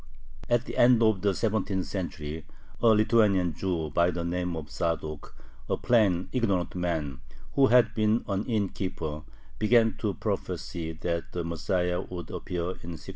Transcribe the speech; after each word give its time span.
At 0.49 0.65
the 0.65 0.75
end 0.77 1.03
of 1.03 1.21
the 1.21 1.31
seventeenth 1.31 1.85
century, 1.85 2.43
a 2.81 2.87
Lithuanian 2.87 3.53
Jew 3.53 3.91
by 3.91 4.09
the 4.09 4.23
name 4.25 4.55
of 4.55 4.71
Zadok, 4.71 5.35
a 5.69 5.77
plain, 5.77 6.27
ignorant 6.31 6.73
man, 6.73 7.21
who 7.53 7.67
had 7.67 7.93
been 7.93 8.25
an 8.27 8.45
innkeeper, 8.45 9.21
began 9.59 9.93
to 9.99 10.15
prophesy 10.15 10.93
that 10.93 11.33
the 11.33 11.43
Messiah 11.43 12.01
would 12.01 12.31
appear 12.31 12.61
in 12.71 12.97
1695. 12.97 13.09